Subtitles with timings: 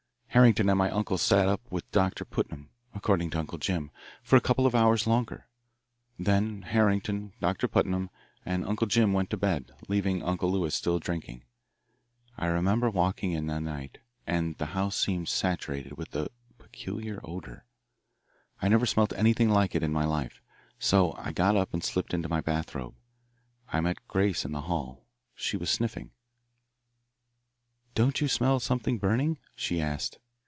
[0.33, 3.91] Harrington and my uncles sat up with Doctor Putnam according to Uncle Jim
[4.23, 5.49] for a couple of hours longer.
[6.17, 8.09] Then Harrington, Doctor Putnam,
[8.45, 11.43] and Uncle Jim went to bed, leaving Uncle Lewis still drinking.
[12.37, 17.65] I remember waking in the night, and the house seemed saturated with a peculiar odour.
[18.61, 20.41] I never smelt anything like it in my life.
[20.79, 22.95] So I got up and slipped into my bathrobe.
[23.67, 25.03] I met Grace in the hall.
[25.35, 26.11] She was sniffing.
[27.93, 30.17] "'Don't you smell something burning?' she asked.